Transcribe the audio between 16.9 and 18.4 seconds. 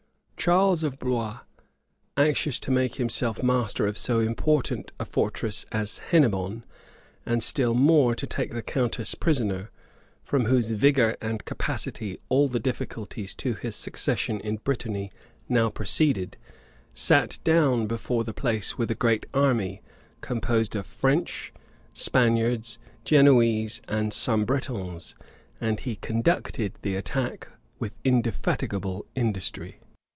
sat down before the